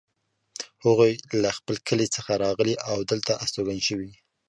هغوی 0.83 1.11
له 1.41 1.49
خپل 1.57 1.75
کلي 1.87 2.07
څخه 2.15 2.31
راغلي 2.45 2.75
او 2.91 2.97
دلته 3.11 3.33
استوګن 3.43 3.79
شوي 3.87 4.11